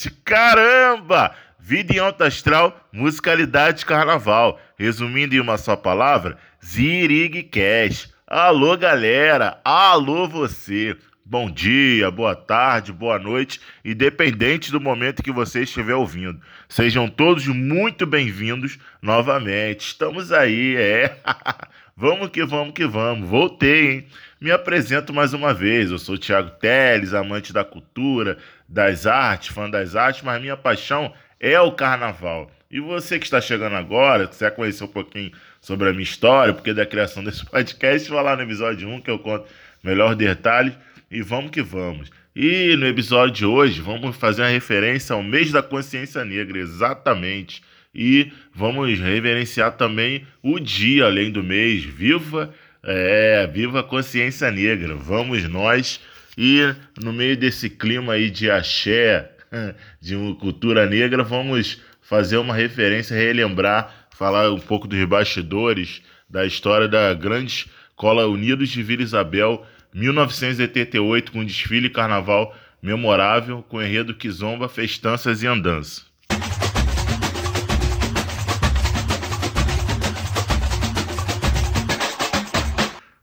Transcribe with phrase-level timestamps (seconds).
[0.00, 0.10] Exatamente.
[0.24, 1.34] Caramba!
[1.58, 4.58] Vida em alta astral, musicalidade carnaval.
[4.78, 8.08] Resumindo em uma só palavra, Zirig Cash.
[8.26, 9.60] Alô, galera!
[9.62, 10.96] Alô, você!
[11.22, 16.40] Bom dia, boa tarde, boa noite, independente do momento que você estiver ouvindo.
[16.68, 19.86] Sejam todos muito bem-vindos novamente.
[19.86, 21.16] Estamos aí, é.
[21.96, 23.28] vamos que vamos que vamos.
[23.28, 24.06] Voltei, hein?
[24.40, 25.90] Me apresento mais uma vez.
[25.90, 28.38] Eu sou o Thiago Teles, amante da cultura,
[28.70, 32.50] das artes, fã das artes, mas minha paixão é o carnaval.
[32.70, 36.54] E você que está chegando agora, que quiser conhecer um pouquinho sobre a minha história,
[36.54, 39.46] porque da criação desse podcast, vai lá no episódio 1 que eu conto
[39.82, 40.74] melhor detalhes
[41.10, 42.10] e vamos que vamos.
[42.34, 47.60] E no episódio de hoje vamos fazer uma referência ao mês da consciência negra, exatamente.
[47.92, 51.82] E vamos reverenciar também o dia além do mês.
[51.82, 54.94] Viva, é, viva a consciência negra.
[54.94, 56.00] Vamos nós.
[56.42, 59.30] E no meio desse clima aí de axé,
[60.00, 66.88] de cultura negra, vamos fazer uma referência, relembrar, falar um pouco dos bastidores da história
[66.88, 74.14] da grande Cola Unidos de Vila Isabel 1988, com desfile e carnaval memorável, com enredo
[74.14, 76.04] que zomba, festanças e andança.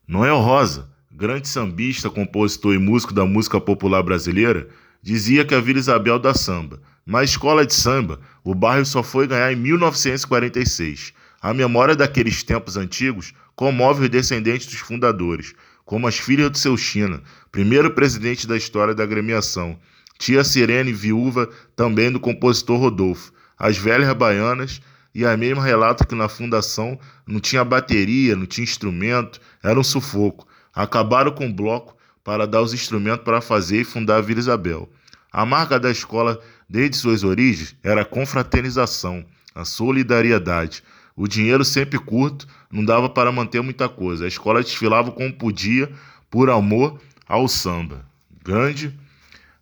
[0.08, 0.88] Noel Rosa,
[1.18, 4.68] grande sambista, compositor e músico da música popular brasileira,
[5.02, 6.80] dizia que a Vila Isabel da samba.
[7.04, 11.14] Na escola de samba, o bairro só foi ganhar em 1946.
[11.42, 16.78] A memória daqueles tempos antigos comove os descendentes dos fundadores, como as filhas do seu
[16.78, 19.80] China, primeiro presidente da história da agremiação,
[20.20, 24.80] tia Sirene, viúva também do compositor Rodolfo, as velhas baianas
[25.16, 29.84] e a mesma relata que na fundação não tinha bateria, não tinha instrumento, era um
[29.84, 30.48] sufoco.
[30.78, 34.88] Acabaram com o bloco para dar os instrumentos para fazer e fundar a Vila Isabel.
[35.32, 36.40] A marca da escola,
[36.70, 40.84] desde suas origens, era a confraternização, a solidariedade.
[41.16, 44.26] O dinheiro sempre curto, não dava para manter muita coisa.
[44.26, 45.92] A escola desfilava como podia,
[46.30, 48.06] por amor ao samba.
[48.44, 48.94] Grande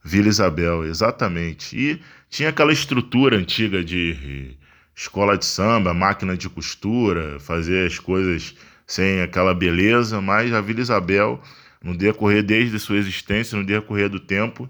[0.03, 1.77] Vila Isabel, exatamente.
[1.77, 4.57] E tinha aquela estrutura antiga de
[4.93, 8.53] escola de samba, máquina de costura, fazer as coisas
[8.85, 11.41] sem aquela beleza, mas a Vila Isabel,
[11.83, 14.69] no decorrer desde sua existência, no decorrer do tempo,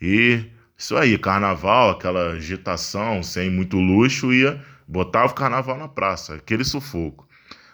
[0.00, 0.44] e
[0.76, 6.64] isso aí, carnaval, aquela agitação sem muito luxo, ia Botava o carnaval na praça, aquele
[6.64, 7.26] sufoco.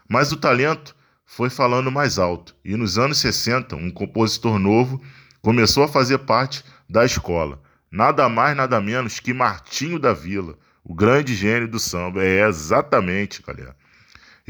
[0.08, 5.02] Mas o talento foi falando mais alto, e nos anos 60, um compositor novo
[5.42, 7.60] começou a fazer parte da escola.
[7.90, 12.24] Nada mais, nada menos que Martinho da Vila, o grande gênio do samba.
[12.24, 13.76] É exatamente, galera.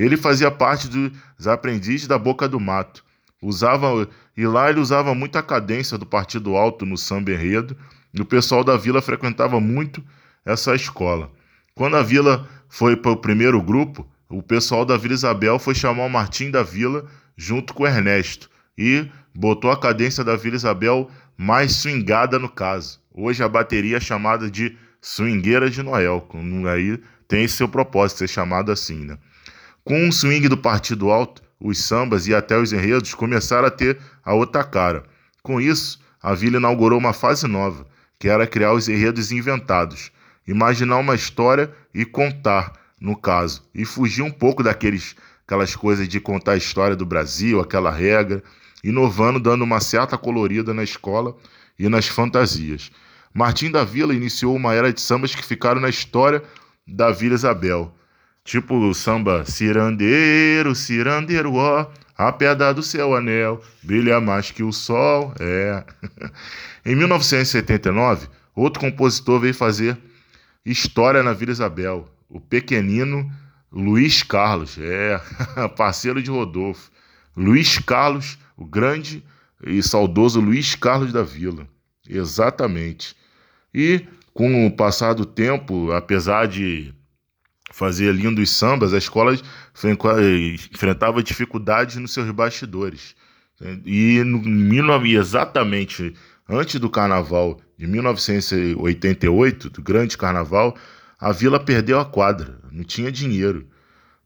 [0.04, 3.04] Ele fazia parte dos aprendizes da Boca do Mato.
[3.40, 7.76] Usava e lá ele usava muito a cadência do Partido Alto no samba enredo,
[8.14, 10.02] e o pessoal da vila frequentava muito
[10.44, 11.30] essa escola.
[11.74, 16.04] Quando a vila foi para o primeiro grupo, o pessoal da Vila Isabel foi chamar
[16.04, 21.10] o Martim da Vila junto com o Ernesto e botou a cadência da Vila Isabel
[21.36, 22.98] mais swingada no caso.
[23.12, 26.26] Hoje a bateria é chamada de swingueira de Noel,
[26.72, 26.98] aí
[27.28, 29.18] tem seu propósito ser chamado assim, né?
[29.84, 33.98] Com o swing do Partido Alto, os sambas e até os enredos começaram a ter
[34.24, 35.04] a outra cara.
[35.42, 37.86] Com isso, a vila inaugurou uma fase nova,
[38.18, 40.12] que era criar os enredos inventados
[40.46, 45.14] imaginar uma história e contar, no caso, e fugir um pouco daqueles
[45.46, 48.42] aquelas coisas de contar a história do Brasil, aquela regra,
[48.82, 51.36] inovando, dando uma certa colorida na escola
[51.78, 52.90] e nas fantasias.
[53.34, 56.42] Martim da Vila iniciou uma era de sambas que ficaram na história
[56.86, 57.94] da Vila Isabel.
[58.44, 64.72] Tipo o samba Cirandeiro, Cirandeiro, ó, a pedra do seu anel brilha mais que o
[64.72, 65.32] sol.
[65.38, 65.84] É.
[66.84, 69.96] em 1979, outro compositor veio fazer
[70.64, 72.08] História na Vila Isabel.
[72.28, 73.30] O pequenino
[73.70, 75.20] Luiz Carlos, é,
[75.76, 76.90] parceiro de Rodolfo.
[77.36, 79.24] Luiz Carlos, o grande
[79.64, 81.66] e saudoso Luiz Carlos da Vila.
[82.08, 83.16] Exatamente.
[83.74, 86.92] E com o passar do tempo, apesar de
[87.72, 89.34] fazer lindos sambas, a escola
[90.72, 93.16] enfrentava dificuldades nos seus bastidores.
[93.84, 96.14] E no, exatamente
[96.48, 100.76] Antes do carnaval de 1988, do grande carnaval,
[101.18, 103.66] a vila perdeu a quadra, não tinha dinheiro.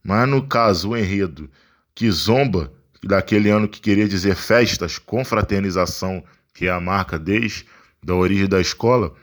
[0.03, 1.49] Mas no caso, o enredo
[1.93, 2.73] que zomba
[3.03, 6.23] daquele ano que queria dizer festas, confraternização,
[6.53, 7.65] que é a marca desde
[8.03, 9.13] da origem da escola,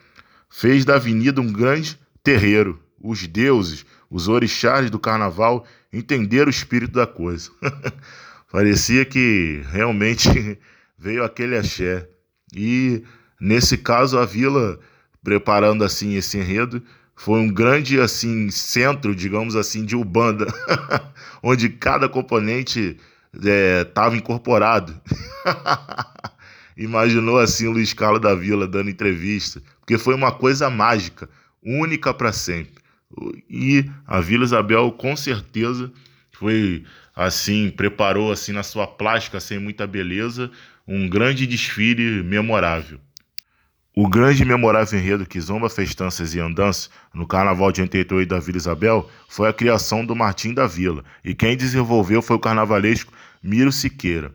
[0.49, 2.81] fez da avenida um grande terreiro.
[3.07, 7.51] Os deuses, os orixás do carnaval entenderam o espírito da coisa.
[8.51, 10.59] Parecia que realmente
[10.99, 12.09] veio aquele axé.
[12.57, 13.05] E
[13.39, 14.81] nesse caso a vila
[15.23, 16.83] preparando assim esse enredo.
[17.15, 20.47] Foi um grande assim centro, digamos assim, de Ubanda,
[21.43, 22.97] onde cada componente
[23.35, 24.99] estava é, incorporado.
[26.75, 31.29] Imaginou assim o Luiz Carlos da Vila dando entrevista, porque foi uma coisa mágica,
[31.63, 32.84] única para sempre.
[33.49, 35.93] E a Vila Isabel com certeza
[36.33, 36.85] foi
[37.15, 40.51] assim, preparou assim na sua plástica sem assim, muita beleza,
[40.87, 42.99] um grande desfile memorável.
[43.97, 48.41] O grande e memorável enredo que zomba festanças e andanças no Carnaval de 88 da
[48.41, 53.13] Vila Isabel foi a criação do Martim da Vila, e quem desenvolveu foi o carnavalesco
[53.41, 54.35] Miro Siqueira.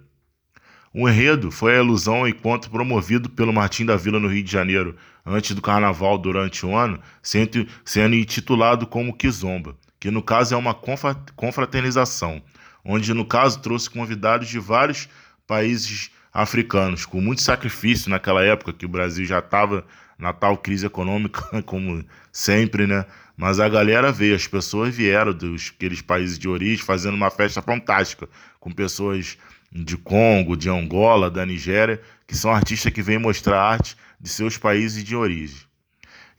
[0.92, 4.52] O enredo foi a ilusão ao encontro promovido pelo Martim da Vila no Rio de
[4.52, 10.56] Janeiro, antes do Carnaval durante o ano, sendo, sendo intitulado como Kizomba, que no caso
[10.56, 12.42] é uma confraternização,
[12.84, 15.08] onde no caso trouxe convidados de vários
[15.46, 19.86] países africanos, com muito sacrifício naquela época que o Brasil já estava
[20.18, 23.06] na tal crise econômica, como sempre, né?
[23.38, 27.62] Mas a galera veio, as pessoas vieram dos aqueles países de origem fazendo uma festa
[27.62, 28.28] fantástica,
[28.60, 29.38] com pessoas
[29.72, 34.58] de Congo, de Angola, da Nigéria, que são artistas que vêm mostrar arte de seus
[34.58, 35.60] países de origem.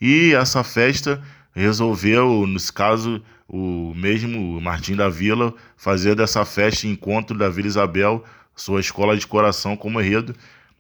[0.01, 1.23] E essa festa
[1.55, 8.25] resolveu, nesse caso, o mesmo Martim da Vila, fazer dessa festa encontro da Vila Isabel
[8.55, 10.35] sua escola de coração como enredo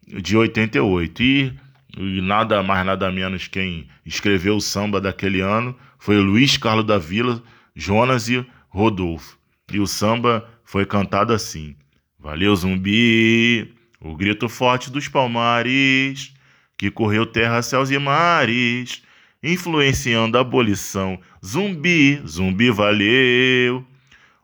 [0.06, 1.22] de 88.
[1.22, 1.54] E,
[1.96, 6.98] e nada mais, nada menos quem escreveu o samba daquele ano foi Luiz Carlos da
[6.98, 7.42] Vila,
[7.74, 9.38] Jonas e Rodolfo.
[9.72, 11.74] E o samba foi cantado assim:
[12.22, 16.34] Valeu, zumbi, o grito forte dos palmares,
[16.76, 19.02] que correu terra, céus e mares,
[19.42, 21.18] influenciando a abolição.
[21.42, 23.82] Zumbi, zumbi, valeu.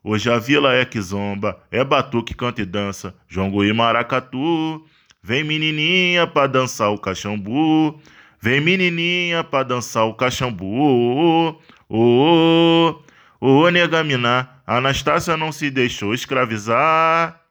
[0.02, 4.82] Hoje a vila é que zomba, é batuque, canta e dança, jongo e maracatu.
[5.22, 8.00] Vem menininha pra dançar o caxambu,
[8.40, 10.64] vem menininha pra dançar o caxambu.
[10.64, 13.02] Ô, ô,
[13.38, 17.45] ô, negaminá, Anastácia não se deixou escravizar.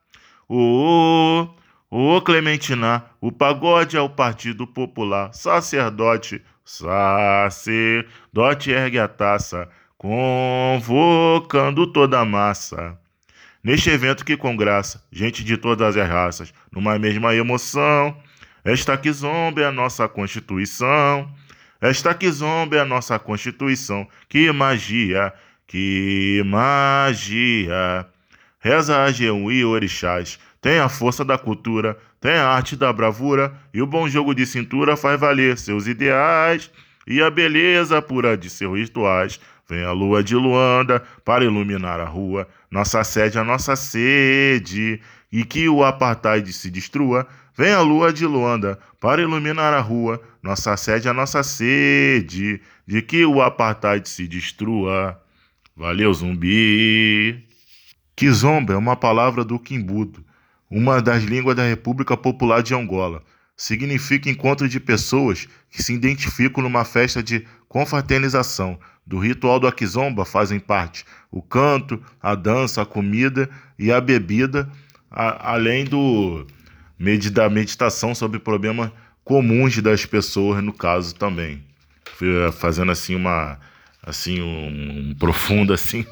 [0.47, 1.47] Ô,
[1.89, 5.33] ô, Clementina, o pagode é o Partido Popular.
[5.33, 12.95] Sacerdote, sacerdote ergue a taça convocando toda a massa.
[13.63, 18.15] Neste evento que com graça, gente de todas as raças, numa mesma emoção,
[18.63, 21.27] esta que zomba é a nossa Constituição,
[21.81, 25.33] esta que zomba é a nossa Constituição, que magia,
[25.65, 28.07] que magia.
[28.65, 33.53] Reza a Jeum e Orixás, tem a força da cultura, tem a arte da bravura,
[33.71, 36.71] e o bom jogo de cintura faz valer seus ideais,
[37.05, 39.39] e a beleza pura de seus rituais.
[39.69, 44.99] Vem a lua de Luanda para iluminar a rua, nossa sede, a nossa sede,
[45.31, 47.27] e que o apartheid se destrua.
[47.55, 53.03] Vem a lua de Luanda para iluminar a rua, nossa sede, a nossa sede, de
[53.03, 55.21] que o apartheid se destrua.
[55.77, 57.45] Valeu, zumbi!
[58.15, 60.23] Kizomba é uma palavra do Quimbudo,
[60.69, 63.21] uma das línguas da República Popular de Angola.
[63.57, 70.25] Significa encontro de pessoas que se identificam numa festa de confraternização, do ritual do Akizomba
[70.25, 74.69] fazem parte o canto, a dança, a comida e a bebida,
[75.11, 76.47] a, além do
[77.33, 78.89] da meditação sobre problemas
[79.23, 81.61] comuns das pessoas, no caso também.
[82.21, 83.59] Eh, fazendo assim uma
[84.05, 86.05] assim um, um profundo assim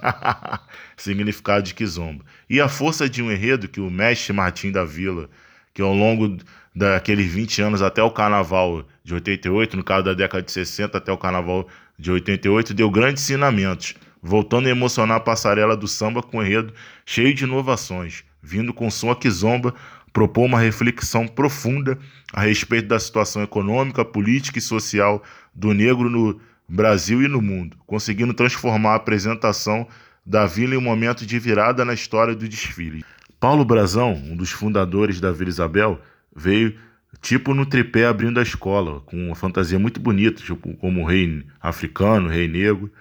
[0.98, 2.26] significado de Kizomba.
[2.50, 5.30] E a força de um enredo que o mestre Martim da Vila,
[5.74, 6.38] que ao longo
[6.76, 11.12] daqueles 20 anos até o carnaval de 88, no caso da década de 60 até
[11.12, 16.38] o carnaval de 88, deu grandes ensinamentos, voltando a emocionar a passarela do samba com
[16.38, 16.74] um enredo
[17.06, 19.74] cheio de inovações, vindo com som que zomba,
[20.12, 21.98] propôs uma reflexão profunda
[22.32, 25.22] a respeito da situação econômica, política e social
[25.54, 29.88] do negro no Brasil e no mundo, conseguindo transformar a apresentação
[30.26, 33.04] da vila em um momento de virada na história do desfile.
[33.40, 36.02] Paulo Brazão, um dos fundadores da Vila Isabel,
[36.34, 36.78] veio
[37.22, 41.46] tipo no tripé abrindo a escola, com uma fantasia muito bonita, tipo, como o rei
[41.62, 42.92] africano, rei negro.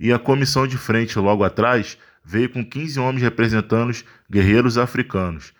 [0.00, 5.52] E a comissão de frente logo atrás veio com 15 homens representando os guerreiros africanos,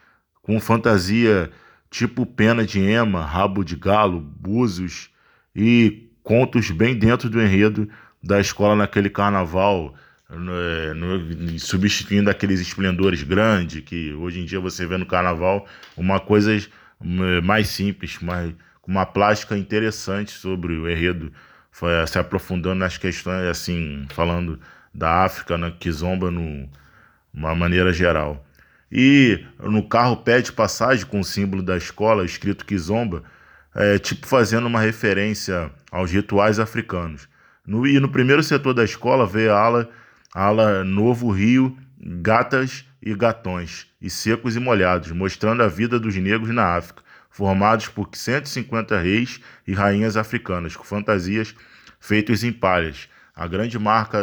[0.43, 1.51] com fantasia
[1.91, 5.11] tipo pena de ema, rabo de galo, búzios
[5.55, 7.89] e contos bem dentro do enredo
[8.23, 9.95] da escola naquele carnaval,
[10.31, 15.67] no, é, no, substituindo aqueles esplendores grandes que hoje em dia você vê no carnaval,
[15.97, 16.57] uma coisa
[17.43, 21.33] mais simples, mais, com uma plástica interessante sobre o enredo,
[21.71, 24.61] foi se aprofundando nas questões, assim, falando
[24.95, 26.69] da África, né, Kizomba, no,
[27.33, 28.47] uma maneira geral.
[28.91, 33.25] E no carro pede passagem com o símbolo da escola, escrito Kizomba,
[33.75, 37.29] é, tipo fazendo uma referência aos rituais africanos.
[37.67, 39.91] No, e no primeiro setor da escola veio a ala,
[40.35, 46.17] a ala Novo Rio, Gatas e Gatões, e Secos e Molhados, mostrando a vida dos
[46.17, 51.55] negros na África, formados por 150 reis e rainhas africanas, com fantasias
[52.01, 54.19] feitas em palhas, a grande marca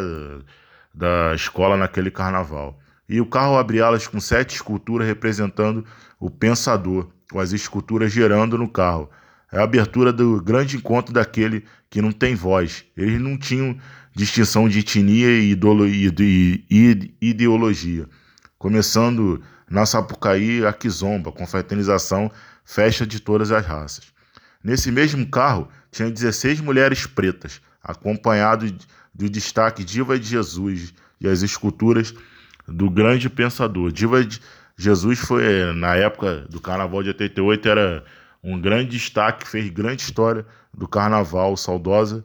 [0.94, 2.80] da escola naquele carnaval.
[3.08, 5.86] E o carro abre alas com sete esculturas representando
[6.20, 9.10] o pensador, com as esculturas girando no carro.
[9.52, 12.86] É a abertura do grande encontro daquele que não tem voz.
[12.96, 13.78] Eles não tinham
[14.16, 15.58] distinção de etnia e
[17.22, 18.08] ideologia.
[18.58, 22.32] Começando na Sapucaí, a Kizomba, confraternização,
[22.66, 24.06] festa de todas as raças.
[24.64, 28.76] Nesse mesmo carro, tinha 16 mulheres pretas, acompanhado
[29.14, 32.14] do destaque Diva de Jesus e as esculturas
[32.68, 33.92] do grande pensador.
[33.92, 34.40] Diva de
[34.78, 38.04] Jesus foi, na época do Carnaval de 88, era
[38.44, 42.24] um grande destaque, fez grande história do Carnaval, saudosa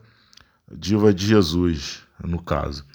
[0.71, 2.85] Diva de Jesus, no caso.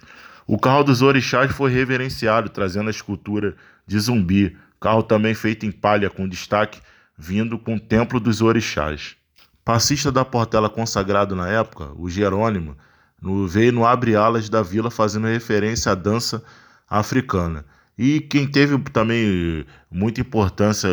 [0.47, 3.55] O carro dos orixás foi reverenciado, trazendo a escultura
[3.87, 6.81] de zumbi, carro também feito em palha, com destaque
[7.17, 9.15] vindo com o templo dos orixás.
[9.65, 12.77] Passista da Portela consagrado na época, o Jerônimo,
[13.21, 16.43] no, veio no Abre Alas da Vila fazendo referência à dança
[16.89, 17.65] africana.
[17.99, 20.89] E quem teve também muita importância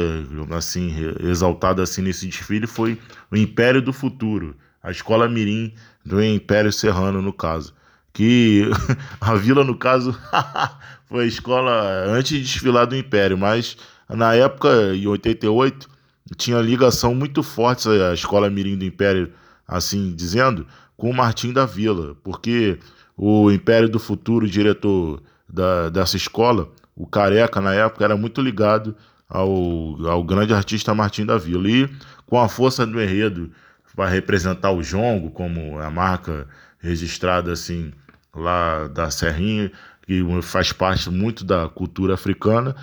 [0.51, 2.99] assim exaltada assim nesse desfile foi
[3.31, 5.73] o Império do Futuro, a Escola Mirim
[6.05, 7.73] do Império Serrano no caso,
[8.11, 8.63] que
[9.21, 10.17] a vila no caso
[11.07, 13.77] foi a escola antes de desfilar do Império, mas
[14.09, 15.89] na época em 88
[16.35, 19.31] tinha ligação muito forte a Escola Mirim do Império,
[19.67, 22.79] assim dizendo, com o Martim da Vila, porque
[23.15, 28.95] o Império do Futuro, diretor da, dessa escola, o Careca, na época, era muito ligado
[29.29, 29.47] ao,
[30.07, 31.69] ao grande artista Martim da Vila.
[31.69, 31.87] E
[32.25, 33.51] com a força do enredo
[33.95, 36.47] para representar o jongo como a marca
[36.79, 37.91] registrada assim
[38.35, 39.71] lá da Serrinha,
[40.03, 42.75] que faz parte muito da cultura africana.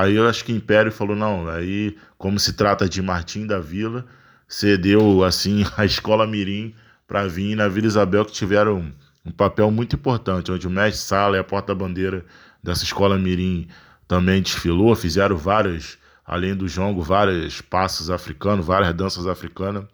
[0.00, 3.58] Aí eu acho que o Império falou, não, aí como se trata de Martim da
[3.58, 4.04] Vila,
[4.46, 6.74] cedeu assim a Escola Mirim
[7.06, 8.92] para vir na Vila Isabel, que tiveram
[9.24, 12.24] um papel muito importante, onde o mestre Sala e a porta-bandeira
[12.68, 13.66] dessa escola Mirim
[14.06, 19.84] também desfilou, fizeram várias, além do jongo, vários passos africanos, várias danças africanas.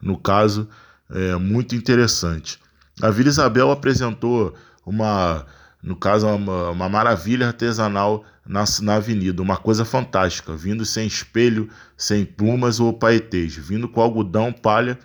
[0.00, 0.68] No caso,
[1.10, 2.58] é muito interessante.
[3.02, 4.54] A Vila Isabel apresentou
[4.86, 5.44] uma,
[5.82, 11.68] no caso, uma, uma maravilha artesanal na, na avenida, uma coisa fantástica, vindo sem espelho,
[11.96, 14.98] sem plumas ou paetês, vindo com algodão, palha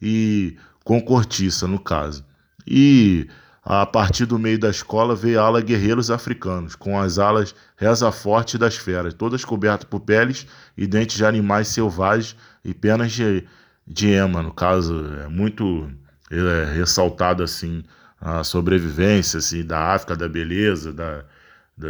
[0.00, 2.24] e com cortiça, no caso.
[2.66, 3.28] E
[3.64, 8.12] a partir do meio da escola veio a ala Guerreiros Africanos, com as alas Reza
[8.12, 13.46] Forte das Feras, todas cobertas por peles e dentes de animais selvagens e penas de,
[13.86, 14.42] de ema.
[14.42, 15.90] No caso, é muito
[16.30, 17.82] é, ressaltado assim
[18.20, 21.24] a sobrevivência assim, da África, da beleza, da,
[21.76, 21.88] da,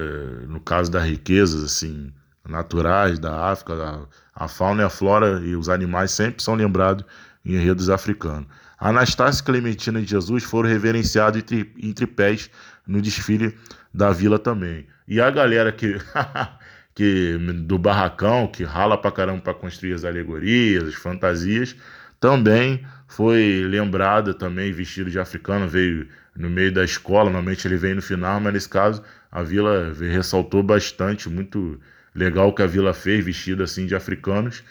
[0.49, 2.13] no caso das riquezas assim,
[2.49, 7.05] naturais da África, a, a fauna e a flora e os animais sempre são lembrados
[7.45, 8.47] em enredos africanos.
[8.79, 12.51] Anastácio Clementina de Jesus foram reverenciados em tripés
[12.87, 13.57] no desfile
[13.93, 14.87] da vila também.
[15.07, 15.97] E a galera que,
[16.95, 21.77] que do barracão, que rala pra caramba para construir as alegorias, as fantasias,
[22.19, 27.95] também foi lembrada também vestido de africano, veio no meio da escola, normalmente ele vem
[27.95, 31.79] no final, mas nesse caso a vila ressaltou bastante, muito
[32.15, 34.65] legal o que a vila fez, vestido assim de africanos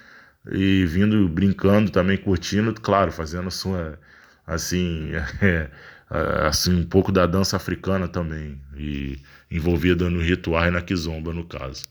[0.51, 3.99] e vindo brincando também, curtindo, claro, fazendo sua
[4.45, 5.69] assim, é,
[6.45, 9.19] assim um pouco da dança africana também e
[9.49, 11.83] envolvida no ritual e na kizomba no caso.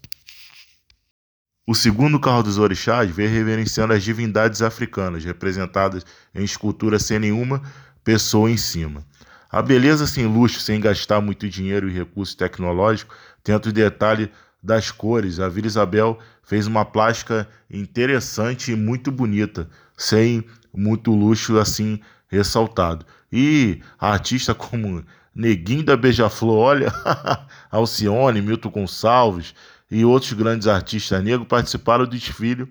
[1.66, 6.04] O segundo carro dos orixás veio reverenciando as divindades africanas, representadas
[6.35, 7.62] em escultura sem nenhuma
[8.02, 9.06] pessoa em cima.
[9.49, 14.30] A beleza sem luxo, sem gastar muito dinheiro e recurso tecnológico, tenta o detalhe
[14.62, 15.40] das cores.
[15.40, 23.04] A Vila Isabel fez uma plástica interessante e muito bonita, sem muito luxo assim ressaltado.
[23.33, 25.04] E artistas como
[25.35, 26.92] Neguinho da Beija-Flor, olha,
[27.71, 29.54] Alcione, Milton Gonçalves
[29.90, 32.66] e outros grandes artistas negros participaram do desfile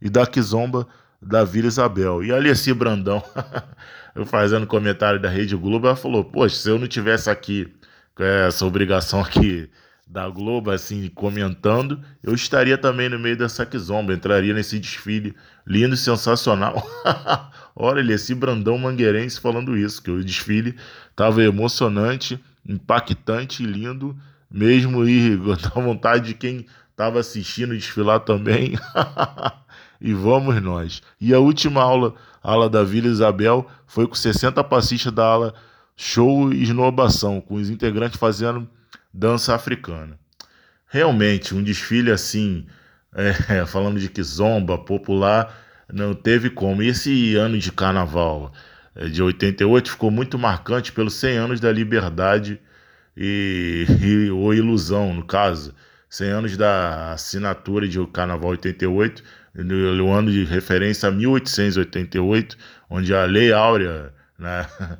[0.00, 0.86] e da quizomba
[1.20, 2.24] da Vila Isabel.
[2.24, 3.22] E Alessi Brandão,
[4.26, 7.72] fazendo comentário da Rede Globo, ela falou: Poxa, se eu não tivesse aqui
[8.18, 9.70] essa obrigação aqui
[10.06, 15.34] da Globo, assim, comentando, eu estaria também no meio dessa quizomba, entraria nesse desfile
[15.66, 16.80] lindo e sensacional.
[17.74, 20.76] Olha, ele esse Brandão Mangueirense falando isso, que o desfile
[21.10, 24.16] estava emocionante, impactante e lindo,
[24.48, 28.78] mesmo e dá vontade de quem estava assistindo desfilar também
[30.00, 31.02] e vamos nós.
[31.20, 35.54] E a última aula, aula da Vila Isabel, foi com 60 passistas da aula
[35.96, 38.68] show e esnobação, com os integrantes fazendo
[39.16, 40.18] dança africana.
[40.86, 42.66] Realmente, um desfile assim,
[43.48, 45.56] é, falando de kizomba popular,
[45.92, 46.82] não teve como.
[46.82, 48.52] E esse ano de carnaval
[48.94, 52.60] é, de 88 ficou muito marcante pelos 100 anos da liberdade
[53.16, 55.74] e, e ou ilusão, no caso.
[56.08, 59.22] 100 anos da assinatura de Carnaval 88,
[59.54, 62.56] no ano de referência a 1888,
[62.88, 64.66] onde a Lei Áurea né,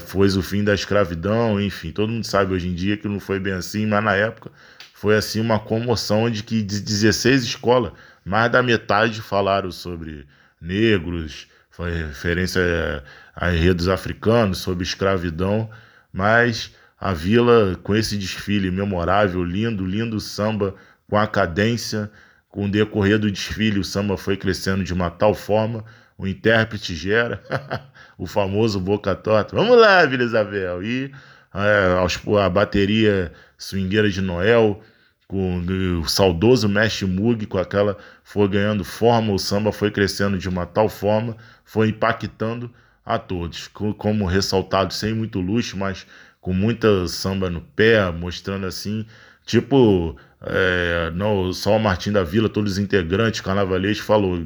[0.00, 3.38] foi o fim da escravidão, enfim, todo mundo sabe hoje em dia que não foi
[3.38, 4.50] bem assim, mas na época
[4.94, 7.92] foi assim uma comoção de que de 16 escolas,
[8.24, 10.26] mais da metade falaram sobre
[10.60, 13.04] negros, foi referência
[13.36, 15.70] a enredos africanos, sobre escravidão,
[16.12, 20.74] mas a vila com esse desfile memorável, lindo, lindo samba,
[21.08, 22.10] com a cadência,
[22.48, 25.84] com o decorrer do desfile, o samba foi crescendo de uma tal forma,
[26.16, 27.40] o intérprete gera
[28.18, 29.56] o famoso boca torta.
[29.56, 30.82] Vamos lá, Vila Isabel!
[30.82, 31.12] E
[31.54, 34.82] é, a bateria swingueira de Noel,
[35.26, 35.58] com
[36.00, 40.66] o saudoso Mestre Mug, com aquela foi ganhando forma, o samba foi crescendo de uma
[40.66, 42.70] tal forma, foi impactando
[43.04, 46.06] a todos, como ressaltado sem muito luxo, mas
[46.40, 49.06] com muita samba no pé, mostrando assim,
[49.44, 54.38] tipo, é, não, só o Martim da Vila, todos os integrantes, carnavalescos, falou,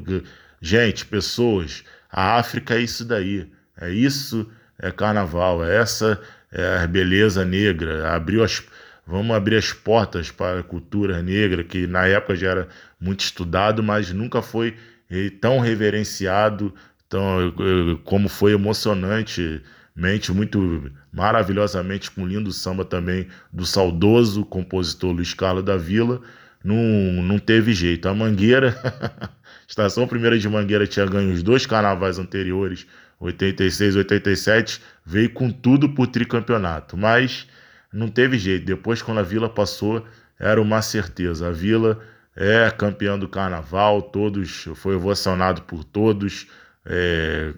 [0.61, 3.49] gente, pessoas, a África é isso daí,
[3.79, 4.49] é isso,
[4.79, 8.63] é carnaval, é essa é a beleza negra, abriu as,
[9.07, 12.67] vamos abrir as portas para a cultura negra, que na época já era
[12.99, 14.75] muito estudado, mas nunca foi
[15.41, 16.73] tão reverenciado,
[17.09, 17.53] tão,
[18.03, 19.61] como foi emocionante
[19.95, 26.21] mente muito maravilhosamente com lindo samba também do saudoso compositor Luiz Carlos da Vila.
[26.63, 26.75] Não,
[27.21, 28.07] não teve jeito.
[28.07, 28.75] A Mangueira,
[29.67, 32.87] Estação Primeira de Mangueira tinha ganho os dois carnavais anteriores,
[33.23, 36.97] 86 e 87, veio com tudo pro tricampeonato.
[36.97, 37.47] Mas
[37.91, 38.65] não teve jeito.
[38.65, 40.05] Depois, quando a Vila passou,
[40.39, 41.47] era uma certeza.
[41.47, 41.99] A Vila
[42.35, 46.47] é campeã do carnaval, todos foi ovacionado por todos.
[46.85, 47.53] É,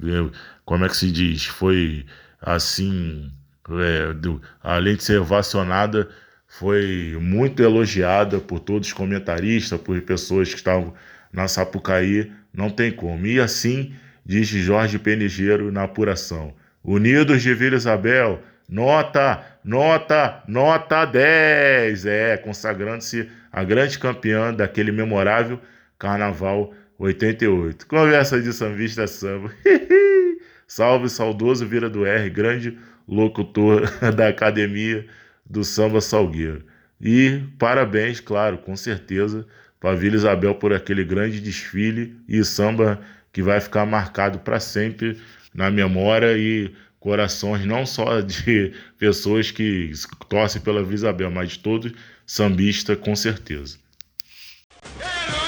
[0.63, 1.45] como é que se diz?
[1.45, 2.05] Foi
[2.41, 3.31] assim,
[3.69, 6.09] é, do, além de ser ovacionada,
[6.47, 10.93] foi muito elogiada por todos os comentaristas, por pessoas que estavam
[11.33, 13.25] na Sapucaí, não tem como.
[13.25, 13.93] E assim
[14.25, 16.53] diz Jorge Penigeiro na apuração.
[16.83, 22.05] Unidos de Vila Isabel, nota, nota, nota 10.
[22.05, 25.59] É, consagrando-se a grande campeã daquele memorável
[25.97, 27.87] Carnaval 88.
[27.87, 29.51] Conversa de sambista samba.
[30.67, 35.05] Salve saudoso Vira do R, grande locutor da academia
[35.47, 36.63] do Samba Salgueiro.
[36.99, 39.45] E parabéns, claro, com certeza,
[39.79, 42.99] para Vila Isabel por aquele grande desfile e samba
[43.35, 45.19] que vai ficar marcado para sempre
[45.53, 49.91] na memória e corações não só de pessoas que
[50.29, 51.91] torcem pela Vila Isabel, mas de todos
[52.25, 53.77] sambistas com certeza.
[55.01, 55.44] Nossa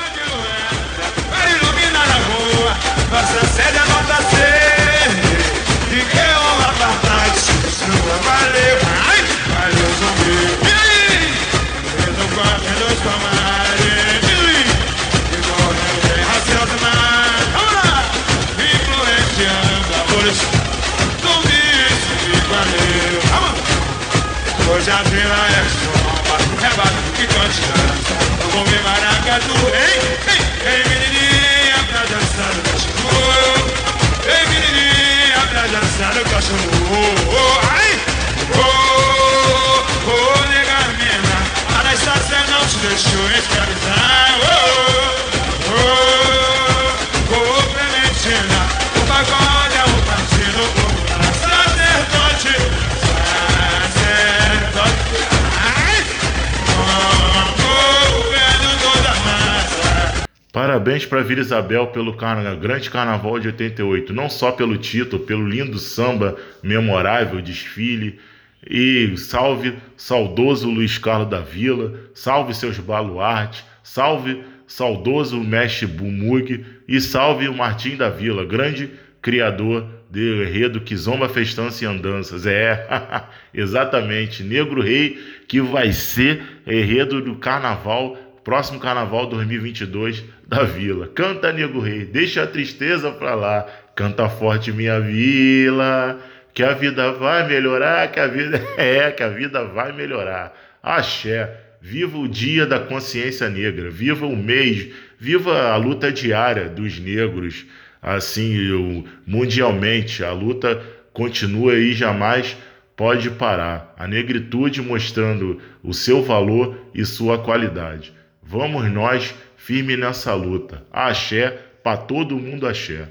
[60.58, 62.56] Parabéns para Vila Isabel pelo carna...
[62.56, 68.20] grande carnaval de 88, não só pelo título, pelo lindo samba memorável, desfile
[68.66, 77.00] e salve saudoso Luiz Carlos da Vila, salve seus baluartes, salve saudoso mestre Bumug e
[77.00, 78.92] salve o Martim da Vila, grande
[79.22, 82.46] criador de enredo Kizomba Festança e Andanças.
[82.46, 82.86] É,
[83.54, 85.18] exatamente, Negro Rei,
[85.48, 91.08] que vai ser enredo do carnaval, próximo carnaval 2022 da Vila.
[91.08, 93.66] Canta, Negro Rei, deixa a tristeza pra lá,
[93.96, 96.20] canta forte minha vila
[96.58, 100.58] que a vida vai melhorar, que a vida é, que a vida vai melhorar.
[100.82, 101.66] Axé.
[101.80, 107.68] Viva o dia da consciência negra, viva o mês Viva a luta diária dos negros,
[108.02, 110.24] assim, mundialmente.
[110.24, 110.82] A luta
[111.14, 112.58] continua e jamais
[112.96, 113.94] pode parar.
[113.96, 118.12] A negritude mostrando o seu valor e sua qualidade.
[118.42, 120.84] Vamos nós firme nessa luta.
[120.92, 121.52] Axé,
[121.84, 123.08] para todo mundo axé.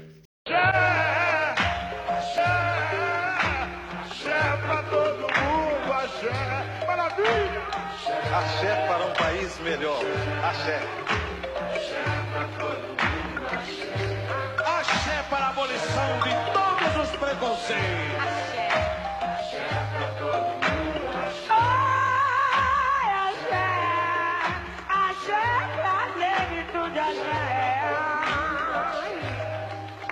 [8.37, 9.99] Axé para um país melhor.
[10.47, 10.79] Axé.
[14.63, 17.81] Axé para a abolição de todos os preconceitos.
[18.21, 18.69] Axé.
[19.23, 21.17] Axé para todo mundo.
[23.25, 23.69] Axé.
[24.87, 25.45] Axé
[25.81, 27.41] para negritude, axé.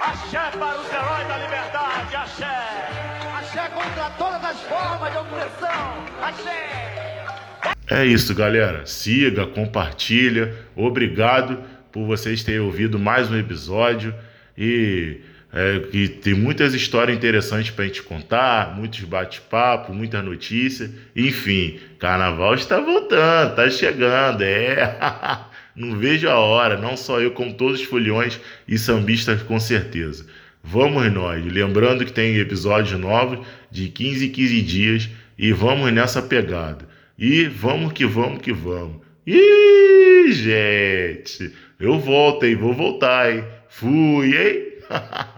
[0.02, 2.58] Axé para os heróis da liberdade, axé.
[3.38, 6.95] Axé contra todas as formas de opressão, axé.
[7.88, 8.84] É isso, galera.
[8.86, 10.56] Siga, compartilha.
[10.76, 11.60] Obrigado
[11.92, 14.14] por vocês terem ouvido mais um episódio
[14.58, 15.22] e
[15.54, 20.90] é, que tem muitas histórias interessantes para a gente contar, muitos bate-papo, muitas notícias.
[21.16, 24.98] Enfim, Carnaval está voltando, está chegando, é.
[25.76, 30.26] Não vejo a hora, não só eu, como todos os foliões e sambistas com certeza.
[30.64, 36.22] Vamos nós, lembrando que tem episódios novos de 15 em 15 dias e vamos nessa
[36.22, 36.95] pegada.
[37.18, 39.02] E vamos que vamos que vamos.
[39.26, 42.56] Ih, gente, eu volto, hein?
[42.56, 43.44] Vou voltar, hein?
[43.70, 44.74] Fui, hein?